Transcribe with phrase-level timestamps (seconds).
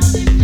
[0.00, 0.35] Bye.